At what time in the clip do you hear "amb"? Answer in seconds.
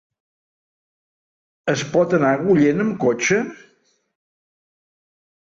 2.87-2.97